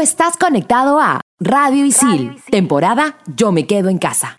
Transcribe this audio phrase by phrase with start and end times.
[0.00, 4.36] estás conectado a Radio Isil, temporada Yo me quedo en casa.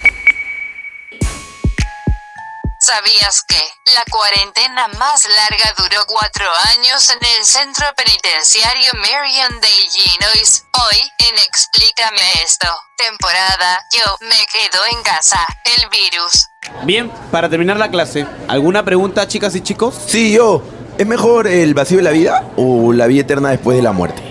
[2.79, 3.61] ¿Sabías que
[3.93, 6.45] la cuarentena más larga duró cuatro
[6.77, 10.65] años en el centro penitenciario Marion de Illinois?
[10.73, 10.97] Hoy,
[11.29, 12.67] en Explícame esto,
[12.97, 15.37] temporada Yo me quedo en casa,
[15.77, 16.47] el virus.
[16.83, 19.95] Bien, para terminar la clase, ¿alguna pregunta, chicas y chicos?
[20.07, 20.63] Sí, yo.
[20.97, 24.30] ¿Es mejor el vacío de la vida o la vida eterna después de la muerte?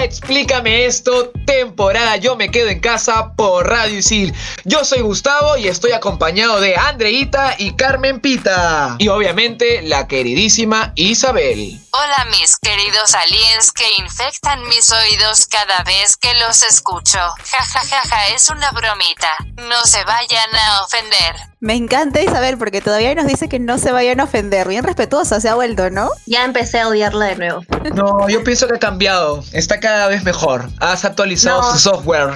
[0.00, 4.34] Explícame esto, temporada Yo me quedo en casa por Radio Isil.
[4.64, 8.96] Yo soy Gustavo y estoy acompañado de Andreita y Carmen Pita.
[8.98, 11.80] Y obviamente la queridísima Isabel.
[11.92, 17.18] Hola mis queridos aliens que infectan mis oídos cada vez que los escucho.
[17.18, 19.34] Ja ja ja ja, es una bromita.
[19.56, 21.34] No se vayan a ofender.
[21.60, 24.68] Me encanta Isabel porque todavía nos dice que no se vayan a ofender.
[24.68, 26.10] Bien respetuosa se ha vuelto, ¿no?
[26.26, 27.64] Ya empecé a odiarla de nuevo.
[27.94, 29.42] No, yo pienso que ha cambiado.
[29.52, 30.68] Está cada vez mejor.
[30.78, 31.72] Has actualizado No.
[31.72, 32.30] su software.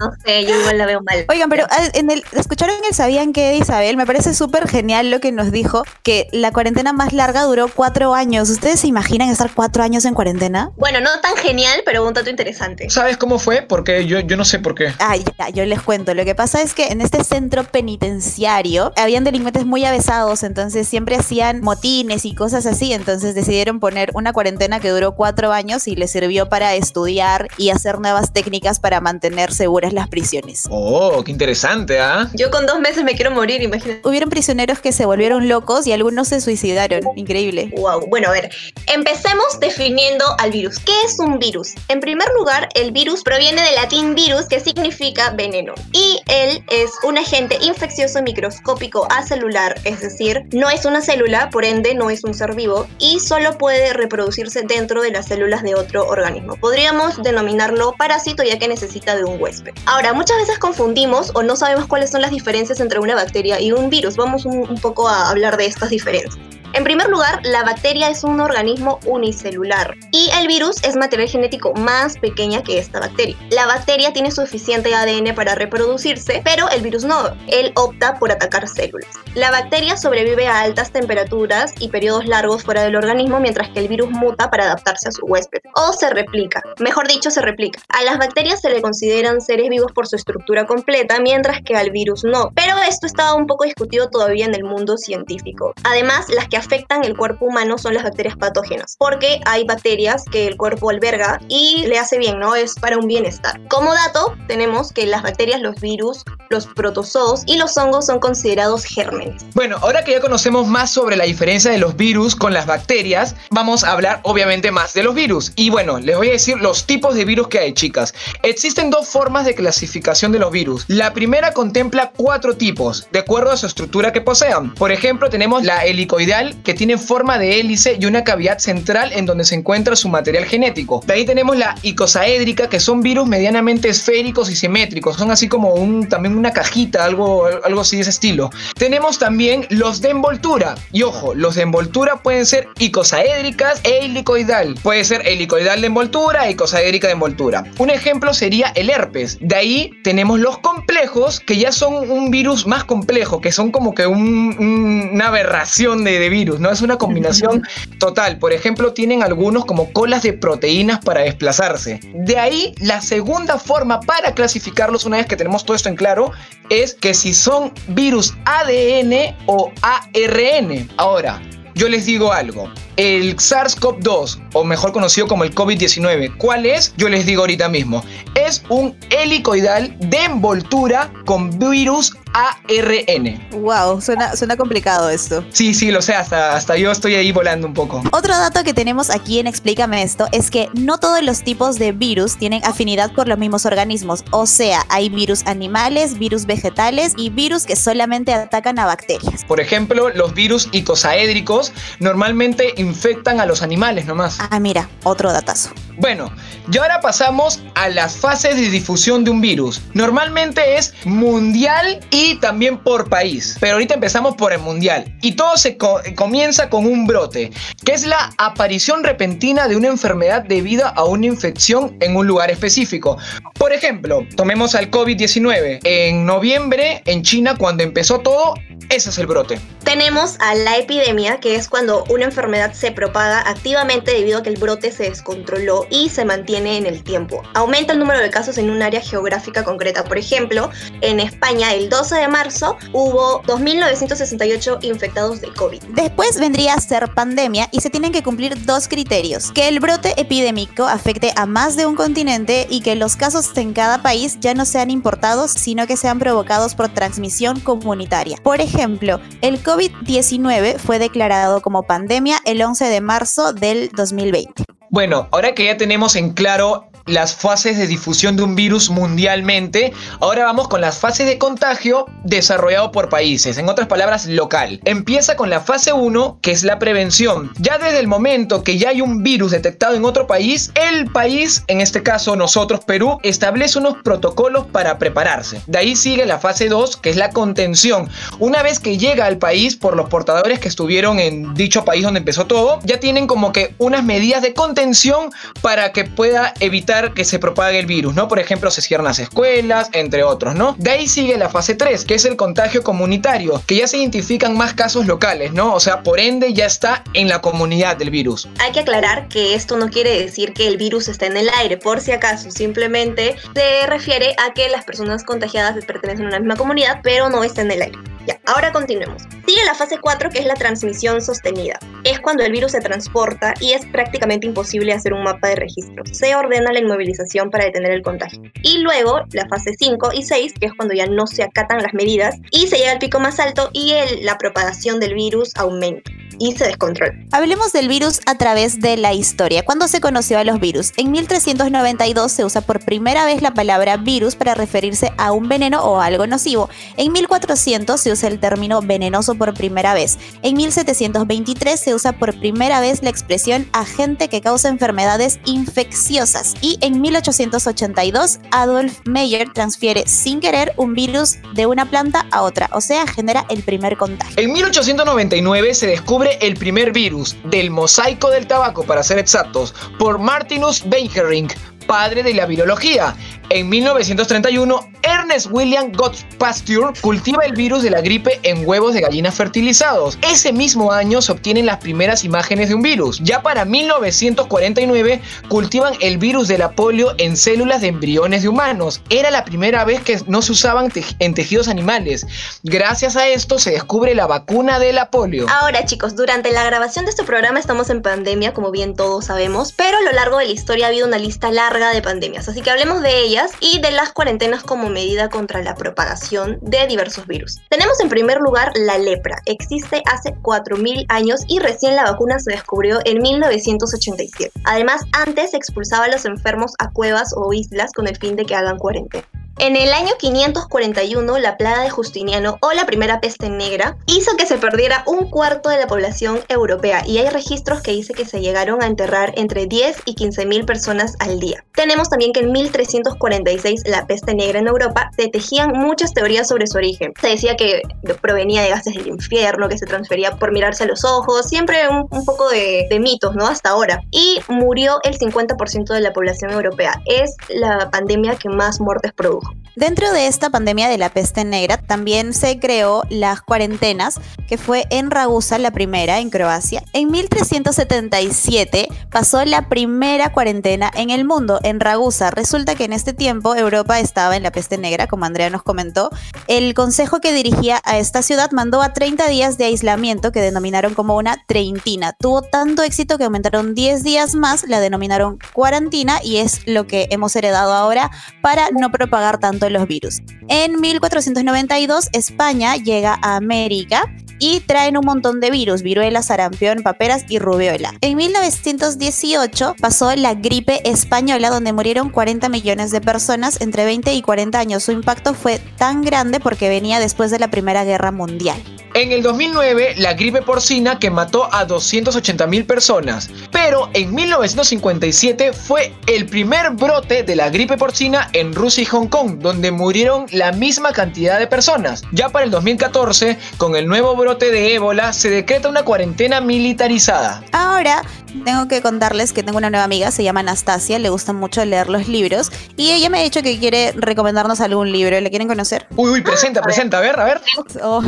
[0.00, 1.26] No sé, yo igual la veo mal.
[1.28, 3.96] Oigan, pero ah, en el, ¿escucharon el Sabían qué de Isabel?
[3.96, 8.14] Me parece súper genial lo que nos dijo, que la cuarentena más larga duró cuatro
[8.14, 8.48] años.
[8.48, 10.70] ¿Ustedes se imaginan estar cuatro años en cuarentena?
[10.76, 12.88] Bueno, no tan genial, pero un dato interesante.
[12.90, 13.62] ¿Sabes cómo fue?
[13.62, 14.92] Porque yo, yo no sé por qué.
[14.98, 16.14] Ah, ya, yo les cuento.
[16.14, 21.16] Lo que pasa es que en este centro penitenciario habían delincuentes muy avesados, entonces siempre
[21.16, 22.92] hacían motines y cosas así.
[22.92, 27.70] Entonces decidieron poner una cuarentena que duró cuatro años y les sirvió para estudiar y
[27.70, 30.66] hacer nuevas técnicas para mantener seguras las prisiones.
[30.70, 32.30] Oh, qué interesante, ¿ah?
[32.34, 34.06] Yo con dos meses me quiero morir, imagínate.
[34.06, 37.02] Hubieron prisioneros que se volvieron locos y algunos se suicidaron.
[37.16, 37.72] Increíble.
[37.76, 38.06] Wow.
[38.08, 38.50] Bueno, a ver,
[38.86, 40.78] empecemos definiendo al virus.
[40.78, 41.74] ¿Qué es un virus?
[41.88, 45.74] En primer lugar, el virus proviene del latín virus, que significa veneno.
[45.92, 51.64] Y él es un agente infeccioso microscópico acelular, es decir, no es una célula, por
[51.64, 55.74] ende no es un ser vivo, y solo puede reproducirse dentro de las células de
[55.74, 56.56] otro organismo.
[56.56, 59.74] Podríamos denominarlo parásito ya que necesita de un huésped.
[59.84, 63.72] Ahora, muchas veces confundimos o no sabemos cuáles son las diferencias entre una bacteria y
[63.72, 64.16] un virus.
[64.16, 66.38] Vamos un, poco a hablar de estas diferencias.
[66.72, 71.74] En primer lugar, la bacteria es un organismo unicelular y el virus es material genético
[71.74, 73.36] más pequeña que esta bacteria.
[73.50, 77.34] La bacteria tiene suficiente ADN para reproducirse, pero el virus no.
[77.48, 79.08] Él opta por atacar células.
[79.34, 83.88] La bacteria sobrevive a altas temperaturas y periodos largos fuera del organismo, mientras que el
[83.88, 85.60] virus muta para adaptarse a su huésped.
[85.74, 86.62] O se replica.
[86.78, 87.80] Mejor dicho, se replica.
[87.88, 91.90] A las bacterias se le consideran seres vivos por su estructura completa, mientras que al
[91.90, 92.52] virus no.
[92.54, 95.74] Pero esto está un poco discutido todavía en el mundo científico.
[95.82, 100.46] Además, las que afectan el cuerpo humano son las bacterias patógenas, porque hay bacterias que
[100.46, 102.54] el cuerpo alberga y le hace bien, ¿no?
[102.54, 103.60] Es para un bienestar.
[103.68, 108.84] Como dato, tenemos que las bacterias, los virus, los protozoos y los hongos son considerados
[108.84, 109.44] gérmenes.
[109.54, 113.34] Bueno, ahora que ya conocemos más sobre la diferencia de los virus con las bacterias,
[113.50, 115.52] vamos a hablar obviamente más de los virus.
[115.56, 118.14] Y bueno, les voy a decir los tipos de virus que hay, chicas.
[118.42, 120.84] Existen dos formas de clasificación de los virus.
[120.88, 124.74] La primera contempla cuatro tipos, de acuerdo a su estructura que posean.
[124.74, 129.26] Por ejemplo, tenemos la helicoidal, que tiene forma de hélice y una cavidad central en
[129.26, 131.02] donde se encuentra su material genético.
[131.06, 135.16] De ahí tenemos la icosaédrica, que son virus medianamente esféricos y simétricos.
[135.16, 138.50] Son así como un, también una cajita, algo, algo así de ese estilo.
[138.76, 140.74] Tenemos también los de envoltura.
[140.92, 144.74] Y ojo, los de envoltura pueden ser icosaédricas e helicoidal.
[144.82, 147.64] Puede ser helicoidal de envoltura e icosaédrica de envoltura.
[147.78, 149.38] Un ejemplo sería el herpes.
[149.40, 153.94] De ahí tenemos los complejos, que ya son un virus más complejo, que son como
[153.94, 156.70] que un- un- una aberración de, de virus, ¿no?
[156.70, 157.62] Es una combinación
[157.98, 158.38] total.
[158.38, 162.00] Por ejemplo, tienen algunos como colas de proteínas para desplazarse.
[162.14, 166.32] De ahí, la segunda forma para clasificarlos, una vez que tenemos todo esto en claro,
[166.70, 170.88] es que si son virus ADN o ARN.
[170.96, 171.40] Ahora,
[171.74, 172.70] yo les digo algo.
[172.96, 176.92] El SARS-CoV-2, o mejor conocido como el COVID-19, ¿cuál es?
[176.98, 178.04] Yo les digo ahorita mismo.
[178.34, 183.48] Es un helicoidal de envoltura con virus ARN.
[183.52, 185.44] Wow, suena, suena complicado esto.
[185.50, 188.02] Sí, sí, lo sé, hasta, hasta yo estoy ahí volando un poco.
[188.12, 191.92] Otro dato que tenemos aquí en Explícame esto es que no todos los tipos de
[191.92, 194.24] virus tienen afinidad por los mismos organismos.
[194.30, 199.44] O sea, hay virus animales, virus vegetales y virus que solamente atacan a bacterias.
[199.44, 204.38] Por ejemplo, los virus icosaédricos normalmente infectan a los animales nomás.
[204.38, 205.70] Ah, mira, otro datazo.
[205.96, 206.30] Bueno,
[206.72, 209.82] y ahora pasamos a las fases de difusión de un virus.
[209.92, 215.16] Normalmente es mundial y también por país, pero ahorita empezamos por el mundial.
[215.22, 217.50] Y todo se co- comienza con un brote,
[217.84, 222.50] que es la aparición repentina de una enfermedad debida a una infección en un lugar
[222.50, 223.16] específico.
[223.54, 225.80] Por ejemplo, tomemos al COVID-19.
[225.84, 228.54] En noviembre, en China, cuando empezó todo,
[228.88, 229.58] ese es el brote.
[229.90, 234.48] Tenemos a la epidemia, que es cuando una enfermedad se propaga activamente debido a que
[234.48, 237.42] el brote se descontroló y se mantiene en el tiempo.
[237.54, 240.04] Aumenta el número de casos en un área geográfica concreta.
[240.04, 240.70] Por ejemplo,
[241.00, 245.82] en España el 12 de marzo hubo 2.968 infectados de COVID.
[245.88, 249.50] Después vendría a ser pandemia y se tienen que cumplir dos criterios.
[249.50, 253.72] Que el brote epidémico afecte a más de un continente y que los casos en
[253.72, 258.36] cada país ya no sean importados, sino que sean provocados por transmisión comunitaria.
[258.40, 264.64] Por ejemplo, el COVID-19 fue declarado como pandemia el 11 de marzo del 2020.
[264.90, 269.92] Bueno, ahora que ya tenemos en claro las fases de difusión de un virus mundialmente,
[270.20, 274.80] ahora vamos con las fases de contagio desarrollado por países, en otras palabras, local.
[274.84, 277.52] Empieza con la fase 1, que es la prevención.
[277.58, 281.64] Ya desde el momento que ya hay un virus detectado en otro país, el país,
[281.66, 285.62] en este caso nosotros, Perú, establece unos protocolos para prepararse.
[285.66, 288.08] De ahí sigue la fase 2, que es la contención.
[288.38, 292.18] Una vez que llega al país por los portadores que estuvieron en dicho país donde
[292.18, 295.30] empezó todo, ya tienen como que unas medidas de contención
[295.60, 298.28] para que pueda evitar que se propague el virus, ¿no?
[298.28, 300.74] Por ejemplo, se cierran las escuelas, entre otros, ¿no?
[300.78, 304.56] De ahí sigue la fase 3, que es el contagio comunitario, que ya se identifican
[304.56, 305.74] más casos locales, ¿no?
[305.74, 308.48] O sea, por ende ya está en la comunidad del virus.
[308.58, 311.76] Hay que aclarar que esto no quiere decir que el virus está en el aire,
[311.76, 316.56] por si acaso, simplemente se refiere a que las personas contagiadas pertenecen a una misma
[316.56, 317.98] comunidad, pero no está en el aire.
[318.26, 319.22] Ya, ahora continuemos.
[319.50, 321.76] Sigue la fase 4, que es la transmisión sostenida.
[322.04, 326.04] Es cuando el virus se transporta y es prácticamente imposible hacer un mapa de registro.
[326.12, 328.40] Se ordena la inmovilización para detener el contagio.
[328.62, 331.92] Y luego la fase 5 y 6, que es cuando ya no se acatan las
[331.94, 336.12] medidas y se llega al pico más alto y el- la propagación del virus aumenta
[336.38, 337.12] y se descontrola.
[337.32, 339.62] Hablemos del virus a través de la historia.
[339.64, 340.92] ¿Cuándo se conoció a los virus?
[340.96, 345.82] En 1392 se usa por primera vez la palabra virus para referirse a un veneno
[345.84, 346.70] o algo nocivo.
[346.96, 350.18] En 1400 se usa el término venenoso por primera vez.
[350.42, 356.56] En 1723 se usa por primera vez la expresión agente que causa enfermedades infecciosas.
[356.60, 362.68] Y en 1882 Adolf Meyer transfiere sin querer un virus de una planta a otra,
[362.72, 364.34] o sea, genera el primer contagio.
[364.36, 370.18] En 1899 se descubre el primer virus del mosaico del tabaco, para ser exactos, por
[370.18, 371.48] Martinus Beijering,
[371.86, 373.16] padre de la virología.
[373.52, 375.90] En 1931, Ernest William
[376.38, 380.20] Pasteur cultiva el virus de la gripe en huevos de gallinas fertilizados.
[380.22, 383.18] Ese mismo año se obtienen las primeras imágenes de un virus.
[383.24, 389.02] Ya para 1949, cultivan el virus de la polio en células de embriones de humanos.
[389.10, 392.28] Era la primera vez que no se usaban en tejidos animales.
[392.62, 395.46] Gracias a esto se descubre la vacuna de la polio.
[395.60, 399.72] Ahora chicos, durante la grabación de este programa estamos en pandemia, como bien todos sabemos,
[399.72, 402.60] pero a lo largo de la historia ha habido una lista larga de pandemias, así
[402.60, 403.22] que hablemos de
[403.60, 407.60] y de las cuarentenas como medida contra la propagación de diversos virus.
[407.68, 412.52] Tenemos en primer lugar la lepra, existe hace 4.000 años y recién la vacuna se
[412.52, 414.52] descubrió en 1987.
[414.64, 418.54] Además, antes expulsaba a los enfermos a cuevas o islas con el fin de que
[418.54, 419.26] hagan cuarentena.
[419.62, 424.46] En el año 541, la plaga de Justiniano o la primera peste negra hizo que
[424.46, 428.40] se perdiera un cuarto de la población europea y hay registros que dice que se
[428.40, 431.62] llegaron a enterrar entre 10 y 15 mil personas al día.
[431.74, 436.66] Tenemos también que en 1346, la peste negra en Europa, se tejían muchas teorías sobre
[436.66, 437.12] su origen.
[437.20, 437.82] Se decía que
[438.22, 442.08] provenía de gases del infierno, que se transfería por mirarse a los ojos, siempre un,
[442.24, 443.46] poco de mitos, ¿no?
[443.46, 444.00] Hasta ahora.
[444.10, 446.94] Y murió el 50% de la población europea.
[447.04, 449.49] Es la pandemia que más muertes produjo.
[449.76, 454.86] Dentro de esta pandemia de la peste negra también se creó las cuarentenas, que fue
[454.90, 456.82] en Ragusa la primera, en Croacia.
[456.92, 462.30] En 1377 pasó la primera cuarentena en el mundo, en Ragusa.
[462.30, 466.10] Resulta que en este tiempo Europa estaba en la peste negra, como Andrea nos comentó.
[466.48, 470.94] El consejo que dirigía a esta ciudad mandó a 30 días de aislamiento que denominaron
[470.94, 472.12] como una treintina.
[472.18, 477.06] Tuvo tanto éxito que aumentaron 10 días más, la denominaron cuarantina y es lo que
[477.10, 478.10] hemos heredado ahora
[478.42, 480.20] para no propagar propagar tanto los virus.
[480.48, 484.02] En 1492 España llega a América
[484.40, 487.94] y traen un montón de virus, viruela, sarampión, paperas y rubiola.
[488.00, 494.22] En 1918 pasó la gripe española donde murieron 40 millones de personas entre 20 y
[494.22, 494.82] 40 años.
[494.82, 498.60] Su impacto fue tan grande porque venía después de la Primera Guerra Mundial.
[498.92, 503.30] En el 2009, la gripe porcina que mató a 280 mil personas.
[503.52, 509.06] Pero en 1957 fue el primer brote de la gripe porcina en Rusia y Hong
[509.06, 512.02] Kong, donde murieron la misma cantidad de personas.
[512.10, 517.42] Ya para el 2014, con el nuevo brote de ébola, se decreta una cuarentena militarizada.
[517.52, 518.02] Ahora,
[518.44, 521.88] tengo que contarles que tengo una nueva amiga, se llama Anastasia, le gusta mucho leer
[521.88, 525.20] los libros y ella me ha dicho que quiere recomendarnos algún libro.
[525.20, 525.86] ¿Le quieren conocer?
[525.96, 527.40] Uy, uy, presenta, presenta, a ver, a ver.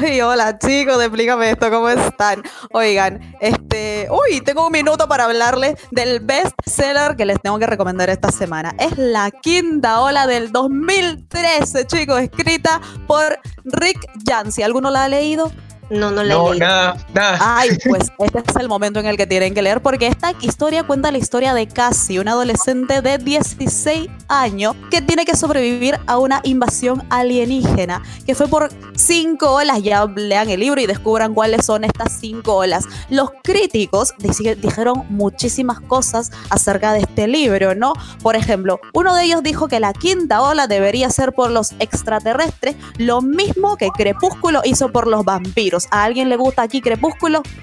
[0.02, 2.43] Ay, hola chicos, explícame esto, ¿cómo están?
[2.73, 7.67] Oigan, este, uy, tengo un minuto para hablarles del best seller que les tengo que
[7.67, 8.75] recomendar esta semana.
[8.79, 14.62] Es La Quinta Ola del 2013, chicos, escrita por Rick Yancey.
[14.62, 15.50] ¿Alguno la ha leído?
[15.92, 16.66] No, no la he No, leído.
[16.66, 17.38] nada, nada.
[17.40, 20.84] Ay, pues este es el momento en el que tienen que leer porque esta historia
[20.84, 26.18] cuenta la historia de Cassie, una adolescente de 16 años que tiene que sobrevivir a
[26.18, 29.82] una invasión alienígena que fue por cinco olas.
[29.82, 32.84] Ya lean el libro y descubran cuáles son estas cinco olas.
[33.11, 37.92] Los críticos dijeron muchísimas cosas acerca de este libro, ¿no?
[38.22, 42.76] Por ejemplo, uno de ellos dijo que la quinta ola debería ser por los extraterrestres,
[42.96, 45.82] lo mismo que Crepúsculo hizo por los vampiros.
[45.91, 47.43] ¿A alguien le gusta aquí Crepúsculo?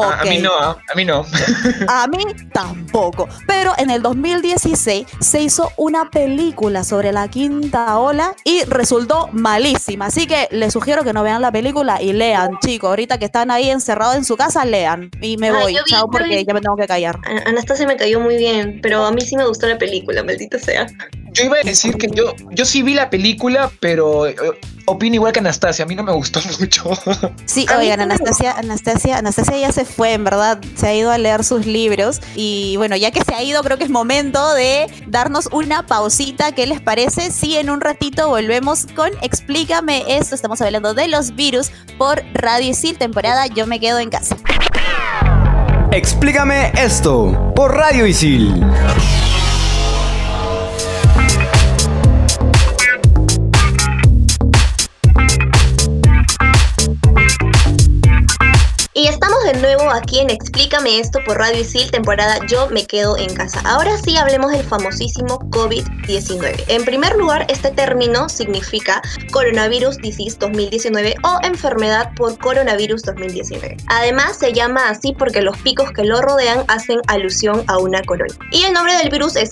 [0.00, 1.24] A- A mí no, a mí no.
[1.88, 3.28] A mí tampoco.
[3.46, 10.06] Pero en el 2016 se hizo una película sobre la quinta ola y resultó malísima.
[10.06, 12.88] Así que les sugiero que no vean la película y lean, chicos.
[12.90, 15.10] Ahorita que están ahí encerrados en su casa, lean.
[15.20, 15.72] Y me Ah, voy.
[15.74, 17.18] vi- Chao, porque vi- ya me tengo que callar.
[17.46, 20.86] Anastasia me cayó muy bien, pero a mí sí me gustó la película, maldita sea.
[21.32, 24.34] Yo iba a decir que yo, yo sí vi la película, pero eh,
[24.90, 25.84] opino igual que Anastasia.
[25.84, 26.90] A mí no me gustó mucho.
[27.44, 31.44] Sí, oigan, Anastasia, Anastasia, Anastasia ya se fue, en verdad, se ha ido a leer
[31.44, 35.48] sus libros y bueno, ya que se ha ido, creo que es momento de darnos
[35.52, 36.52] una pausita.
[36.52, 37.30] ¿Qué les parece?
[37.30, 42.70] Si en un ratito volvemos con Explícame esto, estamos hablando de los virus por Radio
[42.70, 44.36] Isil, temporada Yo me quedo en casa.
[45.92, 48.64] Explícame esto por Radio Isil.
[60.10, 63.60] Aquí Explícame esto por Radio Isil, temporada Yo me quedo en casa.
[63.64, 66.64] Ahora sí hablemos del famosísimo COVID-19.
[66.66, 69.00] En primer lugar, este término significa
[69.30, 73.76] Coronavirus Disease 2019 o enfermedad por coronavirus 2019.
[73.86, 78.34] Además, se llama así porque los picos que lo rodean hacen alusión a una corona.
[78.50, 79.50] Y el nombre del virus es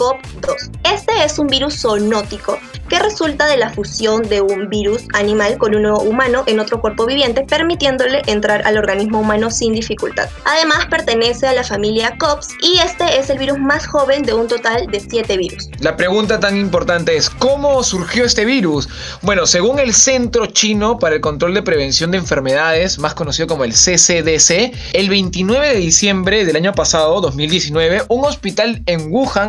[0.00, 0.70] SARS-CoV-2.
[0.84, 5.76] Este es un virus zoonótico que resulta de la fusión de un virus animal con
[5.76, 10.28] uno humano en otro cuerpo viviente, permitiéndole entrar al organismo humano sin dificultad.
[10.44, 14.48] Además, pertenece a la familia COPS y este es el virus más joven de un
[14.48, 15.68] total de 7 virus.
[15.78, 18.88] La pregunta tan importante es, ¿cómo surgió este virus?
[19.22, 23.62] Bueno, según el Centro Chino para el Control de Prevención de Enfermedades, más conocido como
[23.62, 29.48] el CCDC, el 29 de diciembre del año pasado, 2019, un hospital en Wuhan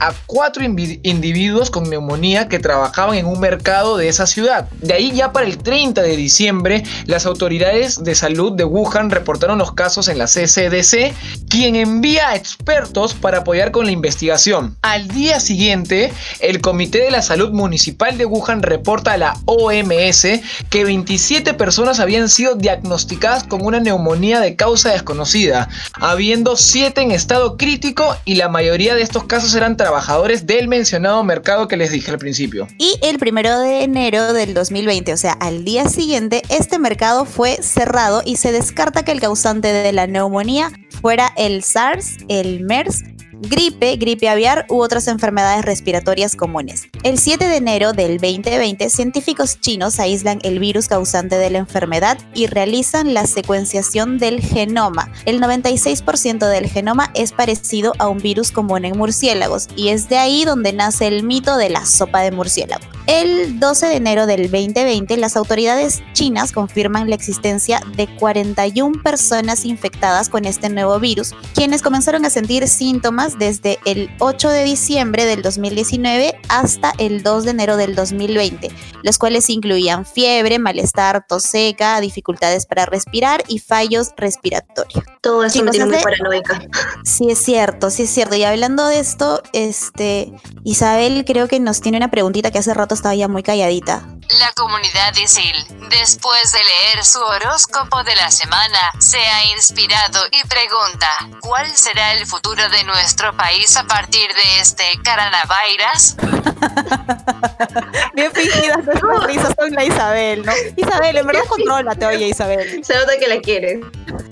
[0.00, 4.68] a cuatro individuos con neumonía que trabajaban en un mercado de esa ciudad.
[4.80, 9.58] De ahí ya para el 30 de diciembre, las autoridades de salud de Wuhan reportaron
[9.58, 11.14] los casos en la CCDC,
[11.48, 14.76] quien envía a expertos para apoyar con la investigación.
[14.82, 20.26] Al día siguiente, el Comité de la Salud Municipal de Wuhan reporta a la OMS
[20.70, 27.10] que 27 personas habían sido diagnosticadas con una neumonía de causa desconocida, habiendo 7 en
[27.10, 31.90] estado crítico y la mayoría de estos casos eran trabajadores del mencionado mercado que les
[31.90, 32.68] dije al principio.
[32.78, 37.58] Y el primero de enero del 2020, o sea, al día siguiente, este mercado fue
[37.62, 40.70] cerrado y se descarta que el causante de la neumonía
[41.00, 43.02] fuera el SARS, el MERS,
[43.40, 46.88] gripe, gripe aviar u otras enfermedades respiratorias comunes.
[47.02, 52.18] El 7 de enero del 2020, científicos chinos aíslan el virus causante de la enfermedad
[52.34, 55.10] y realizan la secuenciación del genoma.
[55.24, 60.18] El 96% del genoma es parecido a un virus común en murciélagos y es de
[60.18, 62.84] ahí donde nace el mito de la sopa de murciélago.
[63.06, 69.64] El 12 de enero del 2020, las autoridades chinas confirman la existencia de 41 personas
[69.64, 75.24] infectadas con este nuevo virus, quienes comenzaron a sentir síntomas desde el 8 de diciembre
[75.24, 78.70] del 2019 hasta el 2 de enero del 2020,
[79.02, 85.04] los cuales incluían fiebre, malestar, tos seca, dificultades para respirar y fallos respiratorios.
[85.20, 86.62] Todo eso me Chicos, tiene muy paranoica.
[87.04, 88.36] Sí es cierto, sí es cierto.
[88.36, 90.32] Y hablando de esto, este
[90.64, 94.02] Isabel creo que nos tiene una preguntita que hace rato estaba ya muy calladita.
[94.40, 95.54] La comunidad ISIL,
[95.88, 101.08] después de leer su horóscopo de la semana, se ha inspirado y pregunta,
[101.40, 106.16] ¿cuál será el futuro de nuestro país a partir de este coronavirus?
[108.14, 110.52] Bien fingidas nuestras risas son la Isabel, ¿no?
[110.76, 112.84] Isabel, en verdad contrólate, oye Isabel.
[112.84, 113.80] Se nota que la quieres.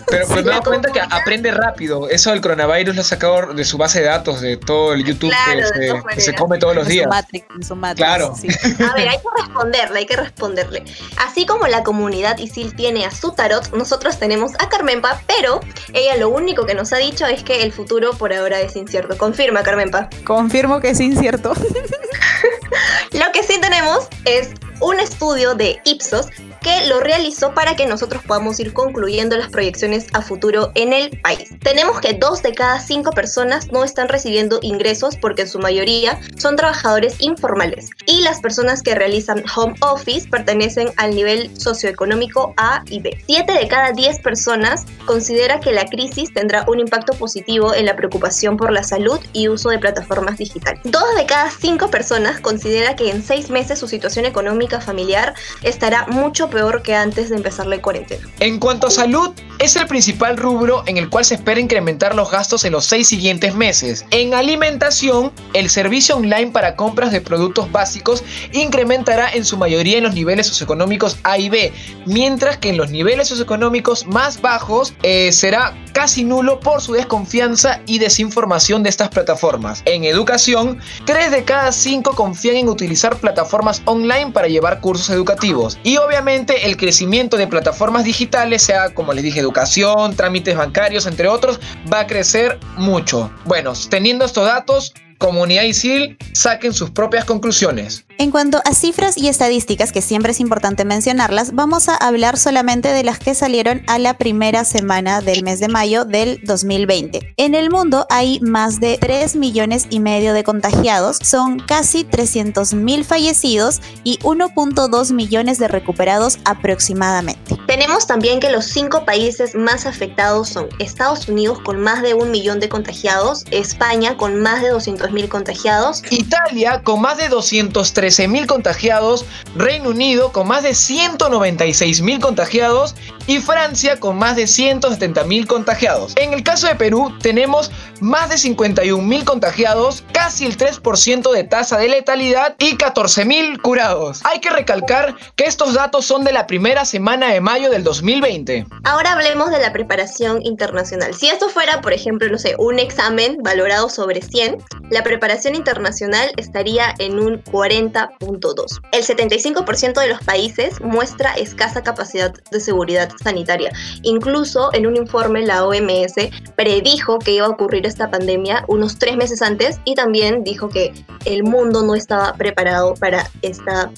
[0.06, 2.08] Pero, pero Sí, me doy cuenta que aprende rápido.
[2.08, 5.30] Eso del coronavirus lo ha sacado de su base de datos, de todo el YouTube
[5.30, 6.24] Claro, que, se, que maneras.
[6.24, 7.04] se come todos los En días.
[7.04, 8.06] su Matrix, en su Matrix.
[8.06, 8.34] Claro.
[8.40, 8.48] sí.
[8.82, 10.84] A ver, hay que responderle, hay que responderle.
[11.16, 15.60] Así como la comunidad ISIL tiene a su tarot, nosotros tenemos a Carmenpa, pero
[15.92, 19.16] ella lo único que nos ha dicho es que el futuro por ahora es incierto.
[19.16, 20.08] Confirma, Carmenpa.
[20.24, 21.54] Confirmo que es incierto.
[23.12, 26.26] Lo que sí tenemos es un estudio de Ipsos
[26.60, 31.18] que lo realizó para que nosotros podamos ir concluyendo las proyecciones a futuro en el
[31.20, 31.50] país.
[31.60, 36.20] Tenemos que dos de cada cinco personas no están recibiendo ingresos porque en su mayoría
[36.36, 42.82] son trabajadores informales y las personas que realizan home office pertenecen al nivel socioeconómico A
[42.86, 43.16] y B.
[43.26, 47.96] Siete de cada diez personas considera que la crisis tendrá un impacto positivo en la
[47.96, 50.80] preocupación por la salud y uso de plataformas digitales.
[50.84, 56.06] Dos de cada cinco personas considera que en seis meses su situación económica familiar estará
[56.06, 58.26] mucho peor que antes de empezar la cuarentena.
[58.40, 62.30] En cuanto a salud, es el principal rubro en el cual se espera incrementar los
[62.30, 64.04] gastos en los seis siguientes meses.
[64.10, 70.04] En alimentación, el servicio online para compras de productos básicos incrementará en su mayoría en
[70.04, 71.72] los niveles socioeconómicos A y B,
[72.06, 77.80] mientras que en los niveles socioeconómicos más bajos eh, será casi nulo por su desconfianza
[77.86, 79.82] y desinformación de estas plataformas.
[79.84, 85.78] En educación, 3 de cada 5 confían en utilizar plataformas online para llevar cursos educativos.
[85.84, 89.73] Y obviamente el crecimiento de plataformas digitales, sea como les dije, educación,
[90.16, 91.60] trámites bancarios, entre otros,
[91.92, 93.30] va a crecer mucho.
[93.44, 98.04] Bueno, teniendo estos datos, comunidad ISIL saquen sus propias conclusiones.
[98.16, 102.88] En cuanto a cifras y estadísticas, que siempre es importante mencionarlas, vamos a hablar solamente
[102.88, 107.34] de las que salieron a la primera semana del mes de mayo del 2020.
[107.36, 112.74] En el mundo hay más de 3 millones y medio de contagiados, son casi 300
[112.74, 117.58] mil fallecidos y 1.2 millones de recuperados aproximadamente.
[117.66, 122.30] Tenemos también que los cinco países más afectados son Estados Unidos con más de un
[122.30, 128.03] millón de contagiados, España con más de 200 mil contagiados, Italia con más de 230
[128.04, 129.24] 13.000 contagiados,
[129.56, 132.94] Reino Unido con más de 196.000 contagiados
[133.26, 136.12] y Francia con más de 170.000 contagiados.
[136.16, 141.78] En el caso de Perú tenemos más de 51.000 contagiados, casi el 3% de tasa
[141.78, 144.20] de letalidad y 14.000 curados.
[144.24, 148.66] Hay que recalcar que estos datos son de la primera semana de mayo del 2020.
[148.84, 151.14] Ahora hablemos de la preparación internacional.
[151.14, 154.58] Si esto fuera, por ejemplo, no sé, un examen valorado sobre 100,
[154.90, 158.80] la preparación internacional estaría en un 40 40.2.
[158.92, 163.72] El 75% de los países muestra escasa capacidad de seguridad sanitaria.
[164.02, 166.14] Incluso en un informe la OMS
[166.56, 170.92] predijo que iba a ocurrir esta pandemia unos tres meses antes y también dijo que
[171.24, 173.90] el mundo no estaba preparado para esta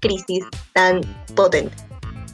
[0.00, 1.00] crisis tan
[1.34, 1.85] potente.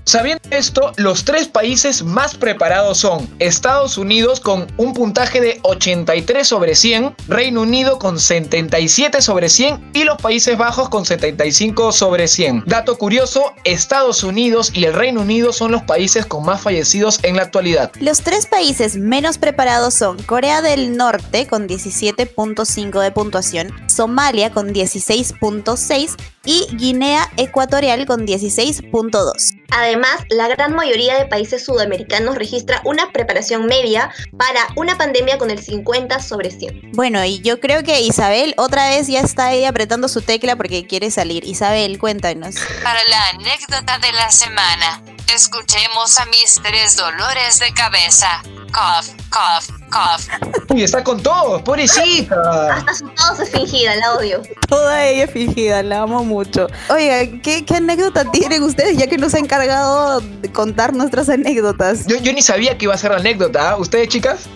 [0.04, 6.46] Sabiendo esto, los tres países más preparados son Estados Unidos con un puntaje de 83
[6.46, 12.26] sobre 100, Reino Unido con 77 sobre 100 y los Países Bajos con 75 sobre
[12.26, 12.64] 100.
[12.66, 17.36] Dato curioso, Estados Unidos y el Reino Unido son los países con más fallecidos en
[17.36, 17.92] la actualidad.
[18.00, 24.74] Los tres países menos preparados son Corea del Norte con 17.5 de puntuación, Somalia con
[24.74, 29.62] 16.6 y Guinea Ecuatorial con 16.2.
[29.92, 35.50] Además, la gran mayoría de países sudamericanos registra una preparación media para una pandemia con
[35.50, 36.92] el 50 sobre 100.
[36.94, 40.86] Bueno, y yo creo que Isabel otra vez ya está ahí apretando su tecla porque
[40.86, 41.44] quiere salir.
[41.44, 42.54] Isabel, cuéntanos.
[42.82, 45.02] Para la anécdota de la semana,
[45.34, 48.42] escuchemos a mis tres dolores de cabeza.
[48.72, 50.70] cough, cough, cough.
[50.70, 52.74] Uy, está con todos, pobrecita.
[52.76, 54.40] Hasta su tos es fingida, la odio.
[54.68, 56.66] Toda ella es fingida, la amo mucho.
[56.88, 62.06] Oiga, ¿qué, qué anécdota tienen ustedes ya que nos ha encargado de contar nuestras anécdotas?
[62.06, 63.70] Yo, yo ni sabía que iba a ser la anécdota.
[63.72, 63.76] ¿ah?
[63.76, 64.48] ¿Ustedes, chicas?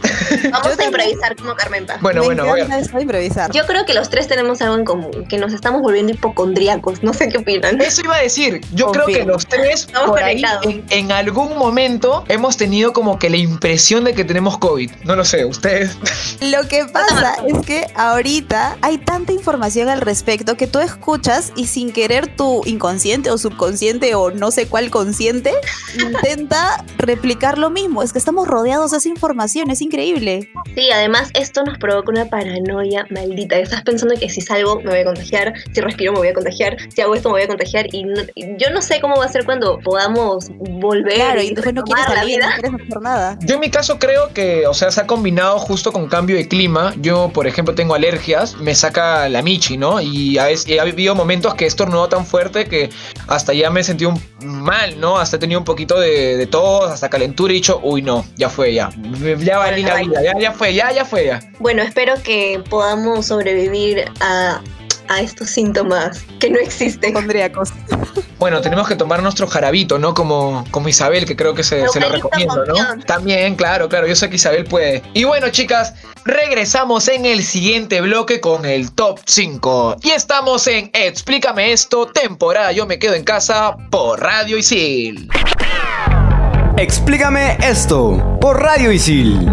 [0.50, 2.00] Vamos a improvisar como Carmen Paz.
[2.00, 3.50] Bueno, Me bueno, voy a- improvisar.
[3.52, 7.02] Yo creo que los tres tenemos algo en común, que nos estamos volviendo hipocondríacos.
[7.02, 7.78] No sé qué opinan.
[7.82, 8.62] Eso iba a decir.
[8.72, 10.42] Yo creo que los tres, Estamos por ahí.
[10.62, 14.90] En, en algún momento, hemos tenido como que la impresión de que tenemos COVID.
[15.04, 15.96] No lo sé, ustedes.
[16.40, 21.66] Lo que pasa es que ahorita hay tanta información al respecto que tú escuchas y
[21.66, 25.52] sin querer tu inconsciente o subconsciente o no sé cuál consciente
[25.98, 28.02] intenta replicar lo mismo.
[28.02, 30.50] Es que estamos rodeados de esa información, es increíble.
[30.74, 33.56] Sí, además esto nos provoca una paranoia maldita.
[33.58, 36.76] Estás pensando que si salgo me voy a contagiar, si respiro me voy a contagiar,
[36.94, 39.24] si hago esto me voy a contagiar y no- y yo no sé cómo va
[39.24, 42.54] a ser cuando podamos volver Claro, y y después no quieres salir, no vida.
[42.60, 43.38] quieres hacer nada.
[43.40, 46.48] Yo en mi caso creo que, o sea, se ha combinado justo con cambio de
[46.48, 46.94] clima.
[47.00, 50.00] Yo, por ejemplo, tengo alergias, me saca la michi, ¿no?
[50.00, 52.90] Y a veces y ha habido momentos que he estornudado tan fuerte que
[53.28, 55.18] hasta ya me he sentido un- mal, ¿no?
[55.18, 58.24] Hasta he tenido un poquito de, de tos, hasta calentura y he dicho, uy, no,
[58.36, 58.90] ya fue, ya.
[59.38, 61.40] Ya valí la vida, ya, ya fue, ya, ya fue, ya.
[61.58, 64.60] Bueno, espero que podamos sobrevivir a,
[65.08, 67.10] a estos síntomas que no existen.
[67.10, 67.70] Hipocondríacos.
[68.38, 70.14] Bueno, tenemos que tomar nuestro jarabito, ¿no?
[70.14, 72.74] Como, como Isabel, que creo que se, se lo recomiendo, ¿no?
[73.06, 75.02] También, claro, claro, yo sé que Isabel puede.
[75.14, 79.96] Y bueno, chicas, regresamos en el siguiente bloque con el top 5.
[80.02, 85.28] Y estamos en Explícame esto, temporada Yo me quedo en casa por Radio Isil.
[86.76, 89.50] Explícame esto por Radio Isil.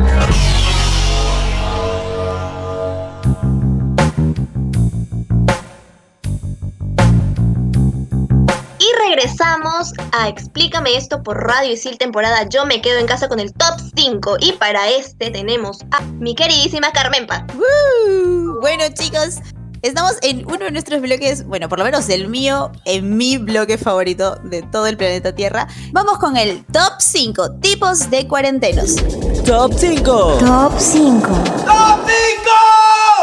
[9.24, 13.54] Regresamos a Explícame esto por Radio Isil temporada Yo me quedo en casa con el
[13.54, 17.46] top 5 y para este tenemos a mi queridísima Carmenpa.
[17.56, 19.38] Uh, Bueno, chicos,
[19.82, 23.78] estamos en uno de nuestros bloques, bueno, por lo menos el mío, en mi bloque
[23.78, 25.68] favorito de todo el planeta Tierra.
[25.94, 28.98] Vamos con el top 5 tipos de cuarentenos.
[29.46, 30.38] Top 5.
[30.40, 31.28] Top 5.
[31.66, 33.23] Top 5,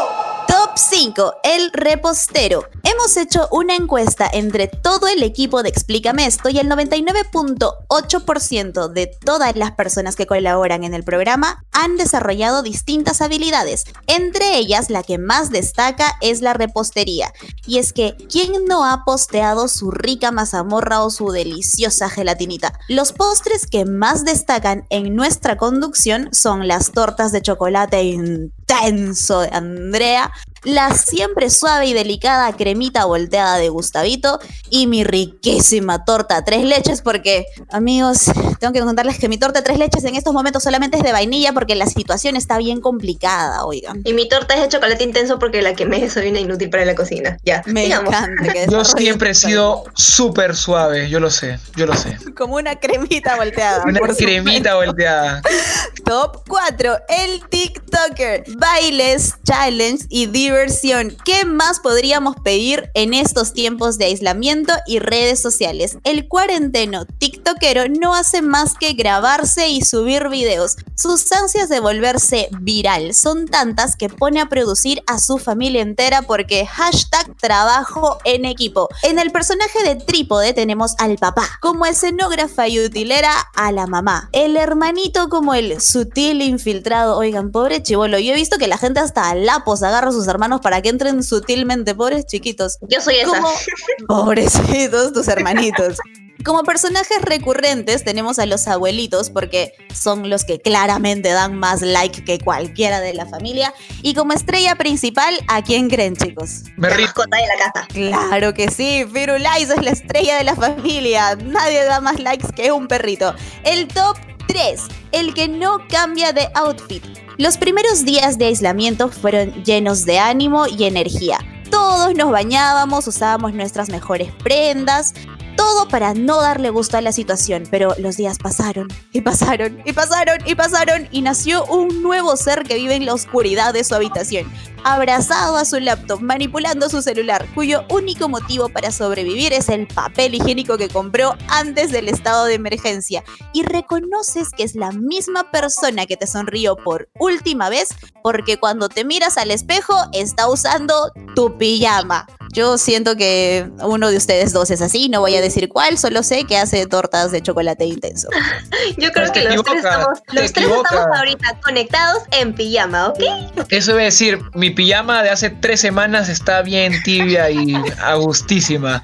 [1.43, 2.65] el repostero.
[2.85, 9.07] Hemos hecho una encuesta entre todo el equipo de Explícame esto y el 99.8% de
[9.07, 13.85] todas las personas que colaboran en el programa han desarrollado distintas habilidades.
[14.07, 17.35] Entre ellas, la que más destaca es la repostería.
[17.67, 22.73] Y es que, ¿quién no ha posteado su rica mazamorra o su deliciosa gelatinita?
[22.89, 29.51] Los postres que más destacan en nuestra conducción son las tortas de chocolate intenso de
[29.53, 30.31] Andrea,
[30.65, 37.03] la siempre suave y delicada cremita volteada de Gustavito y mi riquísima torta tres leches
[37.03, 38.25] porque, amigos,
[38.59, 41.53] tengo que contarles que mi torta tres leches en estos momentos solamente es de vainilla
[41.53, 44.03] porque la situación está bien complicada, oigan.
[44.05, 46.85] Y mi torta es de chocolate intenso porque la que me soy una inútil para
[46.85, 47.37] la cocina.
[47.45, 48.53] Ya, Me encanta.
[48.53, 52.17] que Yo siempre he sido súper suave, yo lo sé, yo lo sé.
[52.37, 53.85] Como una cremita volteada.
[53.85, 55.43] Una por cremita volteada.
[56.05, 56.99] Top 4.
[57.09, 58.45] El TikToker.
[58.57, 61.17] Bailes, challenge y diversión.
[61.25, 65.99] ¿Qué más podríamos pedir en estos tiempos de aislamiento y redes sociales?
[66.03, 70.75] El cuarenteno TikTokero no hace más que grabarse y subir videos.
[70.97, 76.23] Sus ansias de volverse viral son tantas que pone a producir a su familia entera
[76.23, 78.89] porque hashtag trabajo en equipo.
[79.05, 84.31] En el personaje de Trípode tenemos al papá como escenógrafa y utilera a la mamá.
[84.33, 87.17] El hermanito como el sutil infiltrado.
[87.17, 88.19] Oigan, pobre chivolo.
[88.19, 91.95] Yo he visto que la gente hasta lapos agarra sus hermanos para que entren sutilmente.
[91.95, 92.79] Pobres chiquitos.
[92.89, 93.31] Yo soy esa.
[93.31, 93.53] Como
[94.09, 95.99] pobrecitos tus hermanitos.
[96.45, 102.25] Como personajes recurrentes tenemos a los abuelitos porque son los que claramente dan más like
[102.25, 103.75] que cualquiera de la familia.
[104.03, 106.63] Y como estrella principal, ¿a quién creen chicos?
[106.77, 107.87] Me La mascota de la casa.
[107.93, 111.37] Claro que sí, Firulais es la estrella de la familia.
[111.37, 113.35] Nadie da más likes que un perrito.
[113.65, 117.03] El top 3, el que no cambia de outfit.
[117.39, 121.39] Los primeros días de aislamiento fueron llenos de ánimo y energía.
[121.71, 125.15] Todos nos bañábamos, usábamos nuestras mejores prendas,
[125.61, 129.93] todo para no darle gusto a la situación, pero los días pasaron y pasaron y
[129.93, 133.95] pasaron y pasaron y nació un nuevo ser que vive en la oscuridad de su
[133.95, 134.51] habitación,
[134.85, 140.35] abrazado a su laptop, manipulando su celular, cuyo único motivo para sobrevivir es el papel
[140.35, 143.23] higiénico que compró antes del estado de emergencia.
[143.53, 147.91] Y reconoces que es la misma persona que te sonrió por última vez
[148.23, 152.27] porque cuando te miras al espejo está usando tu pijama.
[152.53, 156.23] Yo siento que uno de ustedes dos es así, no voy a decir cuál, solo
[156.25, 158.29] sé que hace tortas de chocolate intenso.
[158.99, 160.93] Yo creo Pues que los tres, estamos, te los tres equivocas.
[160.93, 163.21] estamos ahorita conectados en pijama, ¿ok?
[163.69, 169.03] Eso debe decir, mi pijama de hace tres semanas está bien tibia y agustísima.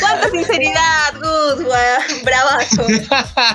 [0.00, 1.64] ¡Cuánta sinceridad, Gus!
[2.22, 2.86] ¡Bravazo!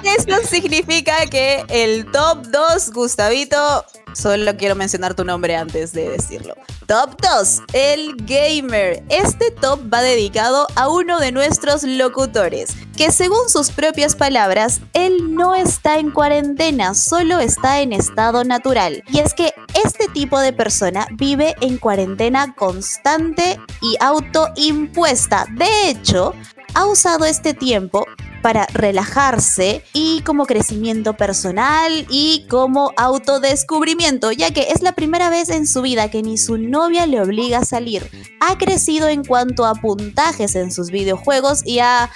[0.17, 3.85] Esto significa que el top 2, Gustavito,
[4.19, 6.55] solo quiero mencionar tu nombre antes de decirlo.
[6.87, 9.03] Top 2, el gamer.
[9.09, 15.35] Este top va dedicado a uno de nuestros locutores, que según sus propias palabras, él
[15.35, 19.03] no está en cuarentena, solo está en estado natural.
[19.07, 19.53] Y es que
[19.83, 25.45] este tipo de persona vive en cuarentena constante y autoimpuesta.
[25.55, 26.33] De hecho,
[26.73, 28.05] ha usado este tiempo
[28.49, 35.49] para relajarse y como crecimiento personal y como autodescubrimiento, ya que es la primera vez
[35.49, 38.09] en su vida que ni su novia le obliga a salir.
[38.39, 42.09] Ha crecido en cuanto a puntajes en sus videojuegos y ha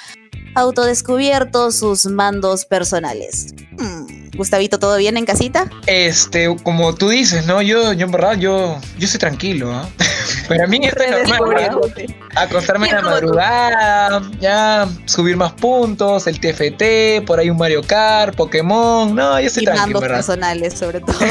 [0.56, 3.54] autodescubierto sus mandos personales.
[3.78, 5.70] Hmm, Gustavito, ¿todo bien en casita?
[5.86, 7.62] Este, como tú dices, ¿no?
[7.62, 9.88] Yo, yo en verdad, yo, yo estoy tranquilo, ¿ah?
[10.48, 11.82] Para mí esto es normal, ¿no?
[12.36, 13.08] Acostarme en la tú.
[13.08, 19.14] madrugada, ya subir más puntos, el TFT, por ahí un Mario Kart, Pokémon.
[19.14, 20.18] No, yo estoy y tranquilo, mandos ¿verdad?
[20.18, 21.18] personales, sobre todo.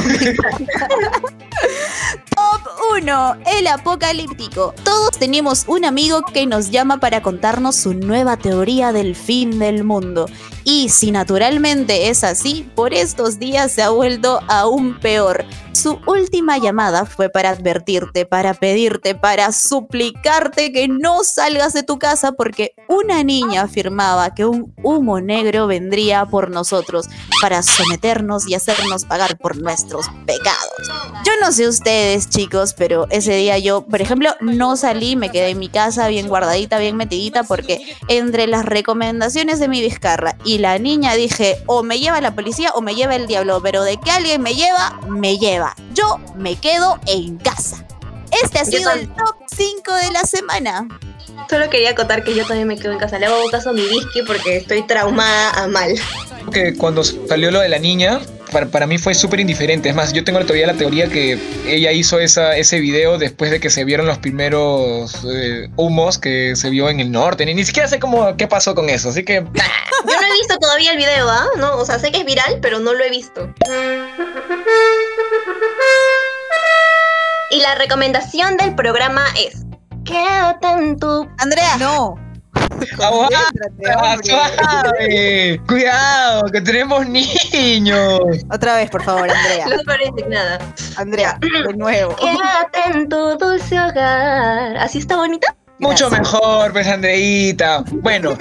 [2.35, 2.61] Top
[2.97, 4.75] 1, el apocalíptico.
[4.85, 9.85] Todos tenemos un amigo que nos llama para contarnos su nueva teoría del fin del
[9.85, 10.27] mundo.
[10.65, 15.45] Y si naturalmente es así, por estos días se ha vuelto aún peor.
[15.73, 21.99] Su última llamada fue para advertirte, para pedirte, para suplicarte que no salgas de tu
[21.99, 27.07] casa porque una niña afirmaba que un humo negro vendría por nosotros
[27.41, 30.91] para someternos y hacernos pagar por nuestros pecados.
[31.25, 35.51] Yo no sé ustedes, chicos, pero ese día yo, por ejemplo, no salí, me quedé
[35.51, 40.59] en mi casa bien guardadita, bien metidita, porque entre las recomendaciones de mi Vizcarra y
[40.59, 43.97] la niña dije, o me lleva la policía o me lleva el diablo, pero de
[43.99, 45.62] que alguien me lleva, me lleva.
[45.95, 47.85] Yo me quedo en casa.
[48.43, 50.89] Este ha sido el top 5 de la semana.
[51.51, 53.19] Solo quería acotar que yo también me quedo en casa.
[53.19, 55.93] Le hago caso a mi whisky porque estoy traumada a mal.
[56.53, 58.21] que cuando salió lo de la niña,
[58.51, 59.89] para, para mí fue súper indiferente.
[59.89, 63.61] Es más, yo tengo todavía la teoría que ella hizo esa, ese video después de
[63.61, 67.45] que se vieron los primeros eh, humos que se vio en el norte.
[67.45, 69.11] Ni, ni siquiera sé cómo qué pasó con eso.
[69.11, 69.45] Así que
[70.05, 71.47] Yo no he visto todavía el video, ¿ah?
[71.57, 73.53] No, o sea, sé que es viral, pero no lo he visto.
[77.53, 79.65] Y la recomendación del programa es:
[80.05, 81.29] Quédate en tu.
[81.39, 82.15] Andrea, no.
[82.97, 83.29] Suave.
[85.69, 88.21] Cuidado, que tenemos niños.
[88.51, 89.69] Otra vez, por favor, Andrea.
[89.69, 90.59] Lo peor indignada.
[90.97, 92.17] Andrea, de nuevo.
[92.17, 94.77] Quédate en tu dulce hogar.
[94.79, 95.55] ¿Así está bonita?
[95.79, 96.33] Mucho Gracias.
[96.33, 97.85] mejor, pues Andreita.
[97.91, 98.37] Bueno,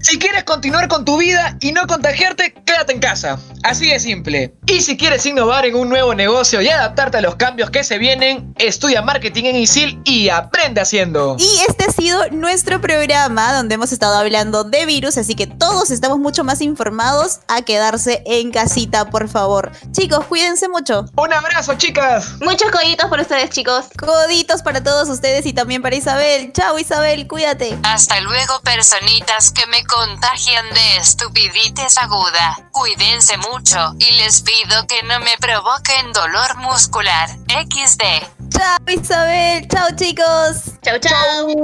[0.00, 3.38] si quieres continuar con tu vida y no contagiarte, quédate en casa.
[3.62, 4.54] Así de simple.
[4.66, 7.98] Y si quieres innovar en un nuevo negocio y adaptarte a los cambios que se
[7.98, 11.36] vienen, estudia marketing en ISIL y aprende haciendo.
[11.38, 15.90] Y este ha sido nuestro programa donde hemos estado hablando de virus, así que todos
[15.90, 19.72] estamos mucho más informados a quedarse en casita, por favor.
[19.92, 21.04] Chicos, cuídense mucho.
[21.16, 22.40] Un abrazo, chicas.
[22.40, 23.86] Muchos coditos por ustedes, chicos.
[23.98, 26.52] Coditos para todos ustedes y también para Isabel.
[26.52, 27.78] Chao Isabel, cuídate.
[27.82, 32.68] Hasta luego, personitas que me contagian de estupiditis aguda.
[32.70, 37.28] Cuídense mucho y les pido que no me provoquen dolor muscular.
[37.48, 38.02] XD.
[38.50, 40.78] Chao Isabel, chao chicos.
[40.82, 41.62] Chau, chau.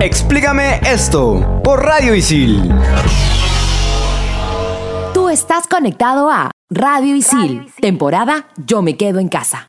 [0.00, 2.72] Explícame esto por Radio Isil.
[5.14, 9.66] Tú estás conectado a Radio Isil, temporada Yo me quedo en casa.